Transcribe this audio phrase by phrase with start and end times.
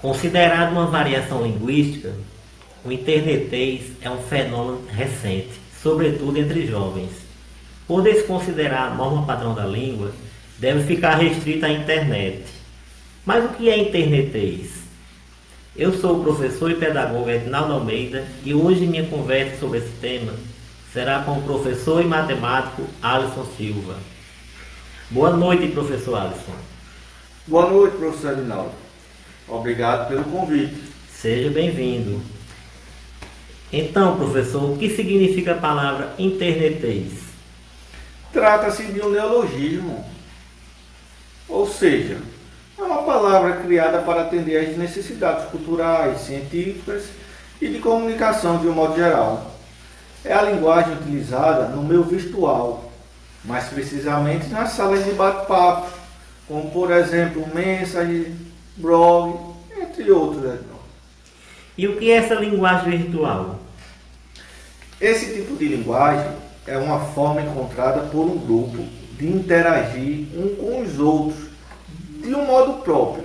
[0.00, 2.14] Considerado uma variação linguística,
[2.84, 5.50] o internetês é um fenômeno recente,
[5.82, 7.10] sobretudo entre jovens.
[7.86, 10.12] Por desconsiderar a norma padrão da língua,
[10.56, 12.44] deve ficar restrita à internet.
[13.26, 14.70] Mas o que é internetês?
[15.74, 20.32] Eu sou o professor e pedagogo Edinaldo Almeida e hoje minha conversa sobre esse tema
[20.92, 23.96] será com o professor e matemático Alisson Silva.
[25.10, 26.54] Boa noite, professor Alisson.
[27.46, 28.87] Boa noite, professor Edinaldo.
[29.48, 30.76] Obrigado pelo convite.
[31.10, 32.20] Seja bem-vindo.
[33.72, 37.12] Então, professor, o que significa a palavra internetês?
[38.32, 40.04] Trata-se de um neologismo,
[41.48, 42.18] ou seja,
[42.78, 47.08] é uma palavra criada para atender às necessidades culturais, científicas
[47.60, 49.54] e de comunicação de um modo geral.
[50.24, 52.92] É a linguagem utilizada no meio virtual,
[53.44, 55.88] mais precisamente nas salas de bate-papo,
[56.46, 58.36] como por exemplo mensagem,
[58.78, 59.38] blog,
[59.80, 60.60] entre outros.
[61.76, 63.60] E o que é essa linguagem virtual?
[65.00, 66.32] Esse tipo de linguagem
[66.66, 68.84] é uma forma encontrada por um grupo
[69.16, 71.48] de interagir um com os outros
[72.20, 73.24] de um modo próprio.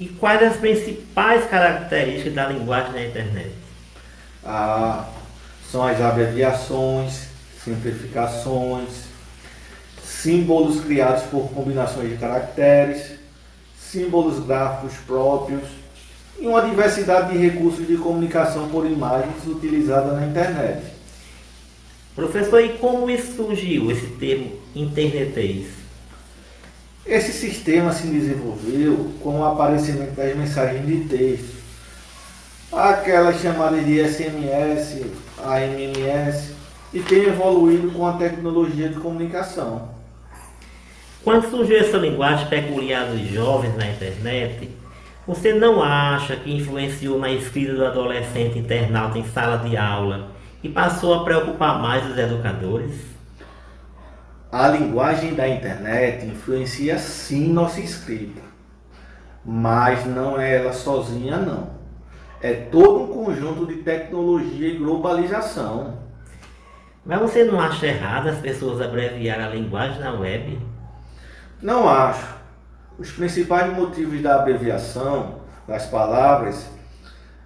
[0.00, 3.52] E quais as principais características da linguagem na internet?
[4.44, 5.06] Ah,
[5.70, 7.28] são as abreviações,
[7.62, 9.04] simplificações,
[10.02, 13.21] símbolos criados por combinações de caracteres,
[13.92, 15.62] símbolos gráficos próprios
[16.40, 20.82] e uma diversidade de recursos de comunicação por imagens utilizada na internet.
[22.16, 25.66] Professor, e como isso surgiu, esse termo internetês?
[27.04, 31.56] Esse sistema se desenvolveu com o aparecimento das mensagens de texto,
[32.72, 35.02] aquelas chamadas de SMS,
[35.38, 36.52] AMMS,
[36.94, 40.01] e tem evoluído com a tecnologia de comunicação.
[41.24, 44.68] Quando surgiu essa linguagem peculiar dos jovens na internet,
[45.24, 50.32] você não acha que influenciou na escrita do adolescente internauta em sala de aula
[50.64, 53.12] e passou a preocupar mais os educadores?
[54.50, 58.42] A linguagem da internet influencia sim nossa escrita,
[59.44, 61.70] mas não é ela sozinha não.
[62.40, 65.98] É todo um conjunto de tecnologia e globalização.
[67.06, 70.58] Mas você não acha errado as pessoas abreviar a linguagem na web?
[71.62, 72.26] Não acho.
[72.98, 76.68] Os principais motivos da abreviação das palavras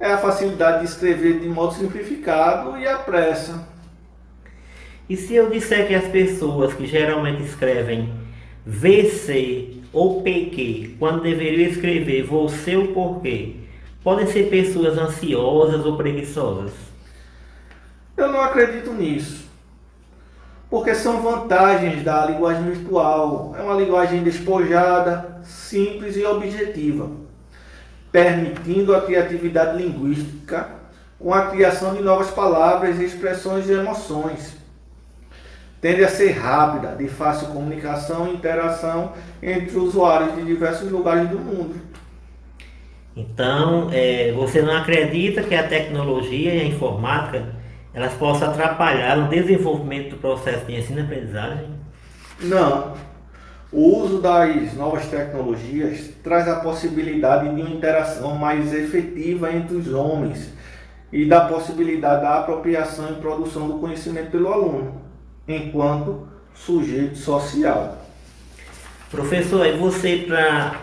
[0.00, 3.68] é a facilidade de escrever de modo simplificado e a pressa.
[5.08, 8.12] E se eu disser que as pessoas que geralmente escrevem
[8.66, 13.56] VC ou PQ, quando deveriam escrever você ou porquê,
[14.02, 16.72] podem ser pessoas ansiosas ou preguiçosas?
[18.16, 19.49] Eu não acredito nisso.
[20.70, 23.54] Porque são vantagens da linguagem virtual.
[23.58, 27.10] É uma linguagem despojada, simples e objetiva,
[28.12, 30.68] permitindo a criatividade linguística
[31.18, 34.56] com a criação de novas palavras, expressões e emoções.
[35.80, 41.38] Tende a ser rápida, de fácil comunicação e interação entre usuários de diversos lugares do
[41.38, 41.74] mundo.
[43.16, 47.59] Então, é, você não acredita que a tecnologia e a informática
[47.92, 51.68] elas possam atrapalhar o desenvolvimento do processo de ensino-aprendizagem?
[52.40, 52.94] Não.
[53.72, 59.92] O uso das novas tecnologias traz a possibilidade de uma interação mais efetiva entre os
[59.92, 60.52] homens
[61.12, 65.00] e da possibilidade da apropriação e produção do conhecimento pelo aluno,
[65.46, 67.98] enquanto sujeito social.
[69.10, 70.74] Professor, e você para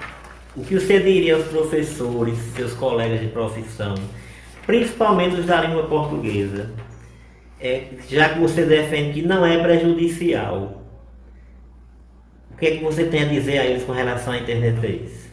[0.55, 3.95] o que você diria aos professores, seus colegas de profissão,
[4.65, 6.69] principalmente os da língua portuguesa,
[7.59, 10.83] é, já que você defende que não é prejudicial,
[12.51, 15.27] o que é que você tem a dizer a eles com relação à internet 3?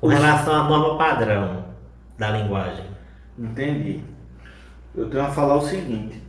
[0.00, 1.64] Com relação à norma padrão
[2.18, 2.84] da linguagem.
[3.38, 4.00] Entendi.
[4.94, 6.20] Eu tenho a falar o seguinte,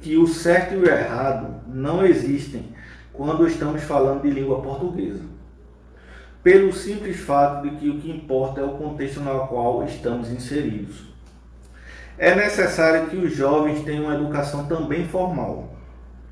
[0.00, 2.74] que o certo e o errado não existem
[3.12, 5.22] quando estamos falando de língua portuguesa.
[6.42, 11.13] Pelo simples fato de que o que importa é o contexto no qual estamos inseridos.
[12.16, 15.74] É necessário que os jovens tenham uma educação também formal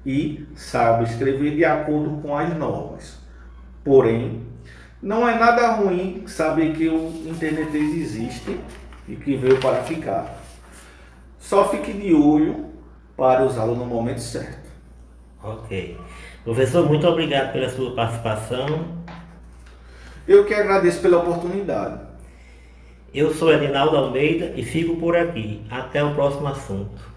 [0.06, 3.18] e saibam escrever de acordo com as normas.
[3.84, 4.46] Porém,
[5.02, 8.60] não é nada ruim saber que o internet existe
[9.08, 10.40] e que veio para ficar.
[11.38, 12.66] Só fique de olho
[13.16, 14.70] para usá-lo no momento certo.
[15.42, 15.98] Ok.
[16.44, 19.02] Professor, muito obrigado pela sua participação.
[20.26, 22.11] Eu que agradeço pela oportunidade.
[23.14, 25.60] Eu sou Edinaldo Almeida e fico por aqui.
[25.70, 27.12] Até o próximo assunto.